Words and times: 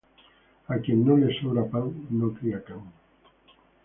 A 0.75 0.77
quien 0.79 1.03
no 1.09 1.15
le 1.23 1.29
sobra 1.39 1.63
pan, 1.75 1.91
no 2.21 2.33
crie 2.39 2.63
can. 2.71 2.81